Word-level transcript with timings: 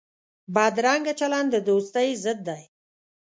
بدرنګه 0.53 1.13
چلند 1.19 1.47
د 1.51 1.55
دوستۍ 1.67 2.09
ضد 2.23 2.39
دی 2.47 2.63